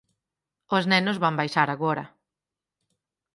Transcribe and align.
Os 0.75 0.83
nenos 0.91 1.17
van 1.23 1.37
baixar 1.39 1.67
agora. 1.71 2.05